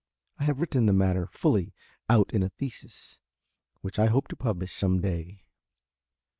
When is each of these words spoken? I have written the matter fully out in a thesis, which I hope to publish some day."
I 0.39 0.45
have 0.45 0.59
written 0.59 0.87
the 0.87 0.93
matter 0.93 1.27
fully 1.31 1.75
out 2.09 2.33
in 2.33 2.41
a 2.41 2.49
thesis, 2.49 3.19
which 3.81 3.99
I 3.99 4.07
hope 4.07 4.29
to 4.29 4.35
publish 4.35 4.73
some 4.73 4.99
day." 4.99 5.43